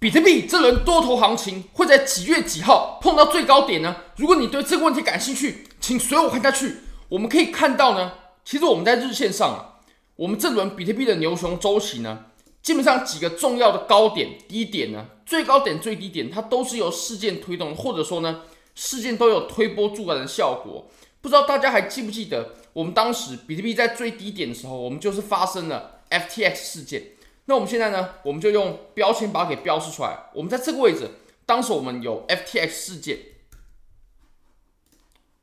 [0.00, 3.94] 比特币这轮多头行情会在几月几号碰到最高点呢？
[4.16, 6.76] 如果你对这个问题感兴趣，请随我看下去。
[7.10, 9.84] 我们可以看到呢，其实我们在日线上啊，
[10.16, 12.24] 我们这轮比特币的牛熊周期呢，
[12.62, 18.40] 基本上几个重要的高点、低点呢，最高点、最低点，它都是由事件推动，或者说呢，
[18.74, 20.88] 事件都有推波助澜的效果。
[21.20, 27.02] 不知道大家还记不记得，我们当时比特币在最低点的时候，我们就是发生了 FTX 事件。
[27.46, 30.30] 那我们现在呢，我们就用标签把它给标示出来。
[30.34, 31.08] 我们在这个位置，
[31.46, 33.18] 当时我们有 FTX 事件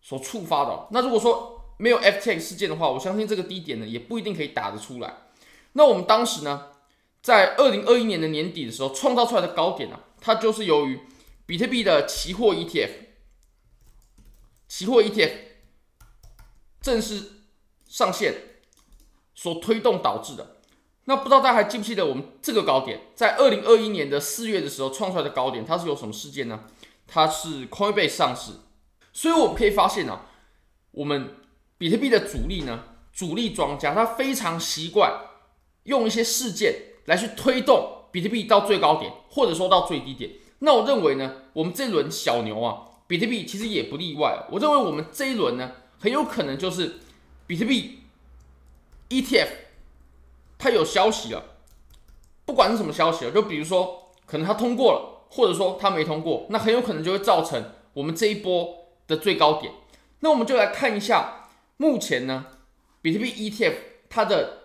[0.02, 0.88] 所触发的。
[0.92, 5.14] 那如果说没有 FTX 事件的话，我相信这个低点呢，也不一定可以打得出来。
[5.74, 6.68] 那我们当时呢，
[7.22, 11.00] 在二零二一年的年底的时候创造出来的高点呢，它就是由于
[11.46, 12.90] 比特币的期货 ETF，
[14.68, 15.34] 期货 ETF
[16.80, 17.32] 正式
[17.86, 18.34] 上线
[19.36, 20.57] 所推动导致的。
[21.10, 26.66] 那不知道大家还记不记得我们这个高点，在二零二一年的四月的时候创出来的高点，它是有什么事件呢？
[27.08, 28.52] 它是 Coinbase 上市，
[29.14, 30.26] 所以我们可以发现啊，
[30.92, 31.36] 我们
[31.78, 32.84] 比特币的主力呢，
[33.14, 35.14] 主力庄家他非常习惯
[35.84, 40.32] 用一些事件来去推动比特币到最高点，或者说到最低点。
[40.60, 44.46] 那我认为呢，我们这轮小牛啊，比特币其实也不例外。
[44.52, 46.98] 我认为我们这一轮呢，很有可能就是
[47.48, 48.00] 比特币
[49.08, 49.67] ETF。
[50.58, 51.44] 它有消息了，
[52.46, 59.74] 不管是什么消息了，就比如说可能它通过了，或者说它没通过，那很有可能就会造成我们这一波的最高点。
[60.20, 62.48] 那我们就来看一下，目前呢，
[63.02, 63.76] 比特币 ETF
[64.10, 64.64] 它的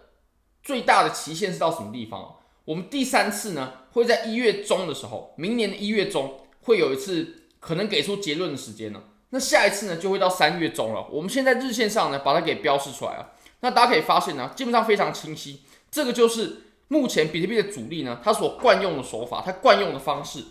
[0.62, 2.37] 最大的期限是到什么地方？
[2.65, 9.03] 我们第三次呢会在一月中的时候，明年的一月中会有一次可能给出结论的时间呢。
[9.31, 11.06] 那下一次呢就会到三月中了。
[11.11, 15.62] 我们现在日线上呢把它给标示出来了，那大家可以发现呢，基本上非常清晰。
[15.93, 20.43] 这个就是目前比特币的主力呢，它所惯用的手法，它惯用的方式。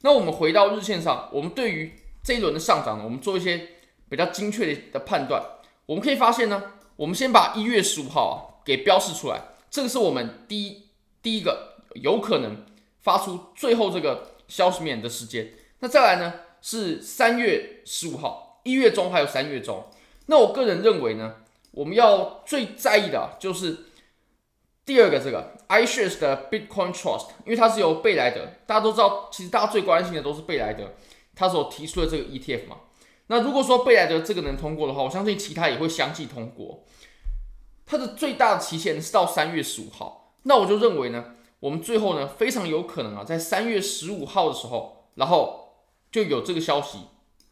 [0.00, 1.92] 那我们回到日线上，我们对于
[2.24, 3.68] 这一轮的上涨呢，我们做一些
[4.08, 5.42] 比较精确的判断。
[5.84, 10.88] 我们可以发现呢，我们先把一月十五号啊给标示出来，这个是我们第一
[11.22, 12.64] 第一个有可能
[13.02, 15.52] 发出最后这个消息面的时间。
[15.80, 16.32] 那再来呢
[16.62, 19.84] 是三月十五号，一月中还有三月中。
[20.26, 21.34] 那我个人认为呢，
[21.72, 23.84] 我们要最在意的就是。
[24.86, 30.94] 第二个，这个 iShares 的 Bitcoin Trust，因为它是由贝莱德，大家都知道，其实大家最关心的都是贝莱德
[31.34, 32.76] 他所提出的这个 ETF 嘛。
[33.26, 36.84] 那如果说贝莱德这个能通过的话，我相信其他也会相继通过。
[37.84, 45.82] 它的最大的期限是到三月十五号，那我就认为呢，我们最后呢非常有可能啊，在三月十五号的时候，然后
[46.12, 47.00] 就有这个消息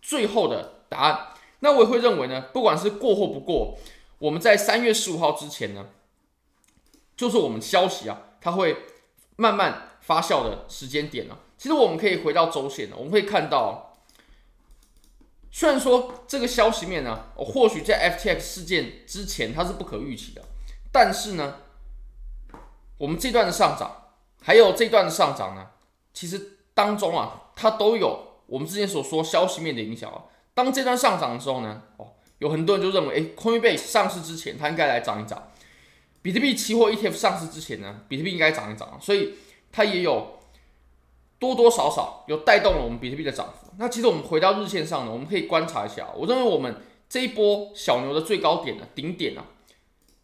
[0.00, 1.30] 最后的答案。
[1.58, 3.76] 那我也会认为呢，不管是过或不过，
[4.20, 5.86] 我们在三月十五号之前呢。
[7.16, 8.76] 就是我们消息啊，它会
[9.36, 13.96] 慢慢发酵的时间点呢、其实我们可以回到周线呢，我们会看到，
[15.50, 20.42] 虽然说这个消息面呢，或许在 FTX 事件之前它是不可预期的，
[20.92, 21.56] 但是呢，
[22.98, 24.10] 我们这段的上涨，
[24.42, 25.68] 还有这段的上涨呢，
[26.12, 30.24] 其实当中啊，它都有我们之前所说消息面的影响啊。
[30.52, 35.50] 当这段上涨的时候呢，哦，有很多人就认为，诶，Coinbase 上市之前它应该来涨一涨。
[36.24, 39.34] 比特币期货 ETF 上市之前呢，比特币应该涨一涨，所以
[39.70, 40.38] 它也有
[41.38, 43.70] 多多少少有带动了我们比特币的涨幅。
[43.76, 46.76] 那其实我们回到日线上呢，我们可以观察一下，我认为我们
[47.10, 49.44] 这一波小牛的最高点呢，顶点呢，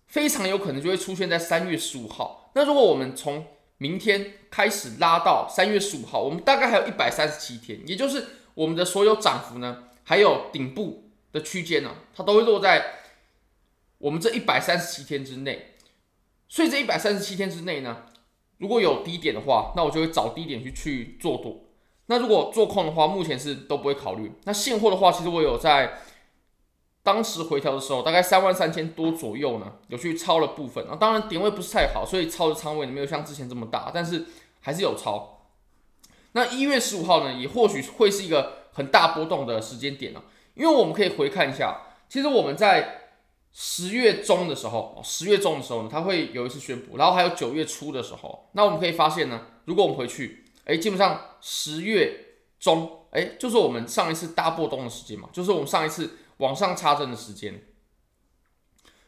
[0.07, 2.51] 非常有可能就会出现在三月十五号。
[2.55, 3.45] 那如果我们从
[3.77, 8.25] 明天开始拉到三月十五号，我们大概还有一百三十七天，也就是
[8.55, 12.87] 我们的所有涨幅呢，还有顶部的区间呢，它都会落在
[13.99, 15.67] 我们这一百三十七天之内。
[16.51, 18.07] 所以这一百三十七天之内呢，
[18.59, 21.61] 如果有低点的话，那我就会找低点去去做多。
[22.07, 24.33] 那如果做空的话，目前是都不会考虑。
[24.43, 26.01] 那现货的话，其实我有在
[27.05, 30.85] 当时回调的时候，大概三万三千多左右呢，有去抄了部分。
[30.89, 34.27] 啊，当然点位不是太好，所以抄的仓位没有像之前这么大，但是
[34.59, 35.47] 还是有抄。
[36.33, 40.21] 那一月十五号呢，也或许会是一个很大波动的时间点呢，
[40.55, 42.97] 因为我们可以回看一下，其实我们在。
[43.53, 57.65] 十月中的时候，十月中的时候呢，它会有一次宣布，然后还有九月初的时候，那我们可以发现呢，如果我们回去，哎，基本上十月中，哎，就是我们上一次大波动的时间嘛，就是我们上一次往上插针的时间。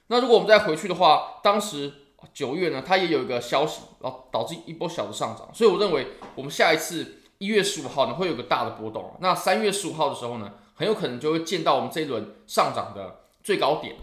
[0.09, 1.93] 那如果我们再回去的话，当时
[2.35, 13.95] 九月呢，它也有一个消息，然后导致一波小的上涨，所以我认为我们下一次一月十五号呢会有个大的波动，那三月十五号的时候呢，很有可能就会见到我们这一轮上涨的最高点。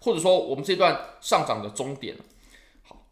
[0.00, 2.16] 或者说我们这段上涨的终点。
[2.82, 3.06] 好，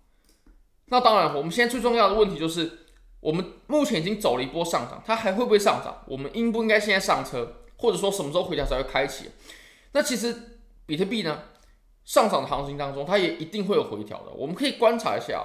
[0.86, 2.86] 那当然，我们现在最重要的问题就是，
[3.20, 6.02] 我们目前已经走了一波上涨，它还会不会上涨？
[6.06, 7.60] 我们应不应该现在上车？
[7.76, 9.30] 或者说什么时候回调才会开启？
[9.92, 11.42] 那其实比特币呢，
[12.04, 14.30] 上涨的行情当中，它也一定会有回调的。
[14.30, 15.44] 我们可以观察一下，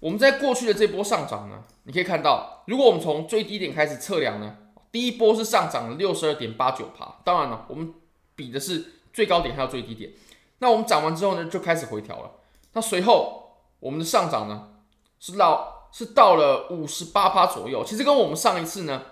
[0.00, 4.56] 我们在过去的这波上涨呢，你可以看到，如果我们从最低点开始测量呢，
[4.92, 7.20] 第一波是上涨了六十二点八九趴。
[7.24, 7.92] 当然了，我们
[8.34, 10.12] 比的是最高点还有最低点。
[10.60, 12.30] 那我们涨完之后呢，就开始回调了。
[12.72, 14.70] 那随后我们的上涨呢，
[15.20, 17.84] 是到是到了五十八趴左右。
[17.84, 19.02] 其实跟我们上一次呢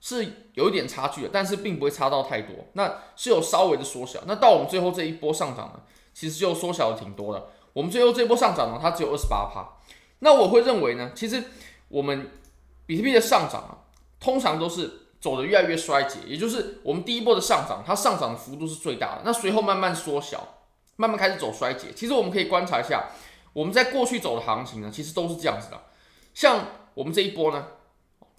[0.00, 2.54] 是有一点差距的，但是并不会差到太多。
[2.74, 4.20] 那是有稍微的缩小。
[4.26, 5.80] 那到我们最后这一波上涨呢，
[6.14, 7.48] 其实就缩小的挺多的。
[7.72, 9.66] 我们最后这一波上涨呢，它只有二十八趴。
[10.20, 11.42] 那我会认为呢，其实
[11.88, 12.30] 我们
[12.86, 13.78] 比特币的上涨啊，
[14.20, 19.22] 通常都是走得越来越衰竭，也就是我们第一波的上涨，它上涨的幅度是最大的。
[19.24, 20.48] 那随后慢慢缩小。
[20.96, 23.10] 慢慢开始走衰竭，其实我们可以观察一下，
[23.52, 25.80] 我们在过去走的行情呢，其实都是这样子的。
[26.32, 27.66] 像我们这一波呢，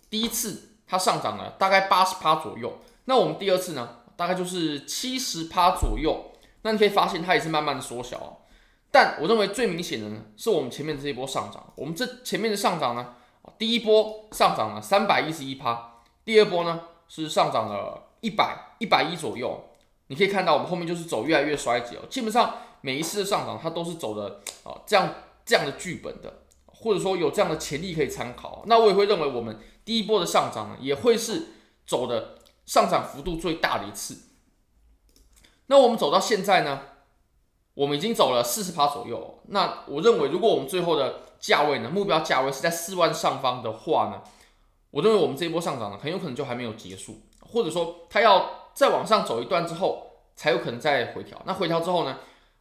[0.09, 6.31] 第一次它上涨了大概八十趴左右，那我们第二次呢，大概就是七十趴左右。
[6.61, 8.41] 那你可以发现它也是慢慢的缩小。
[8.91, 11.73] 但我认为最明显的呢，是我们前面这一波上涨。
[11.75, 13.15] 我们这前面的上涨呢，
[13.57, 19.69] 第一波上涨了三百一十一趴，第二波呢是上涨了一百一百一左右。
[20.07, 22.01] 你可以看到，我们后面就是走越来越衰竭哦。
[22.09, 28.63] 基本上每一次的上涨，它都是走的啊这样这样的剧本的，或者说有这样的潜力可以参考。
[28.67, 31.47] 那我也会认为，我们第一波的上涨呢，也会是
[31.87, 32.35] 走的
[32.67, 34.19] 上涨幅度最大的一次。
[35.65, 36.81] 那我们走到现在呢，
[37.73, 39.39] 我们已经走了四十趴左右。
[39.47, 44.21] 那我认为，如果我们最后的价位呢，目标价位是在四万上方的话呢，
[44.91, 48.64] 我认为我们这一波上涨呢，很有可能就还没有结束，或者说它要。
[48.75, 51.41] 再往上走一段之后，才有可能再回调。
[51.45, 52.17] 那回调之后呢，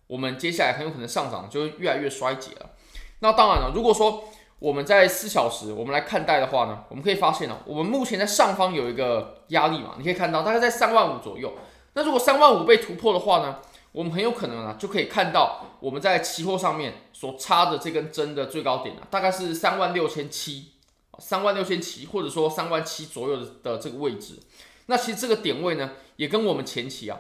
[0.07, 2.71] 我们接下来很有可能上涨就会越来越衰竭了。
[3.19, 4.25] 那当然了，如果说
[4.61, 11.53] 我们在四小时我们来看待的话呢，我们可以发现呢，我们目前在上方有一个压力嘛，你可以看到大概在三万五左右。
[11.95, 13.59] 那如果三万五被突破的话呢，
[13.93, 20.73] 我们很有可能呢就可以看到我们在期货上面所插的这根针的最高点啊，大概是三万六千七，
[21.19, 24.39] 三万六千七或者说三万七左右的这个位置。
[24.87, 27.19] 那其实这个点位呢，也跟我们前期啊，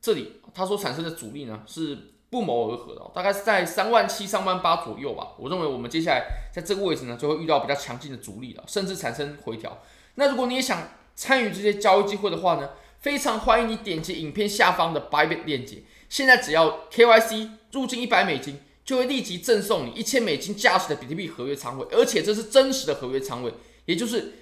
[0.00, 5.32] 这里它所产生的阻力呢是不谋而合的，大概是在三万七、三万八左右吧。
[5.38, 9.82] 我认为我们接下来在这个位置呢，就会遇到比较强劲的阻力了，甚至产生回调。
[10.14, 12.70] 那如果你也想参与这些交易机会的话呢，
[13.00, 15.82] 非常欢迎你点击影片下方的白链链接。
[16.08, 23.52] 现在只要 KYC 入金一百美金，就会立即赠送你一千美金价值的比特币合约仓位，而且这是真实的合约仓位，
[23.86, 24.34] 也就是。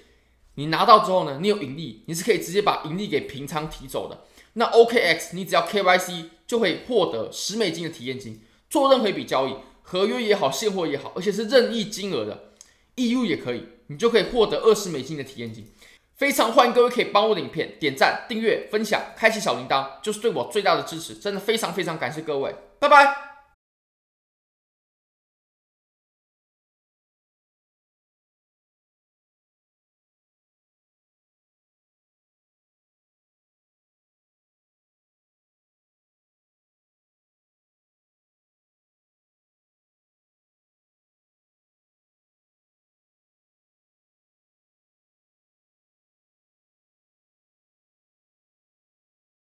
[0.55, 4.25] 你拿到之后呢，你有盈利，你是可以直接把盈利给平仓提走的。
[4.53, 12.51] 那 OKX，你只要 KYC 就会获得十美金的体验金，做任何一笔交易，合约也好，现货也好，而且是任意金额的
[12.97, 15.71] ，EU 也可以，你就可以获得二十美金的体验金。
[16.15, 21.15] 非常欢迎各位可以帮我的影片点赞、订阅、分享、开启小铃铛，就是对我最大的支持。
[21.15, 23.30] 真的非常非常感谢各位，拜拜。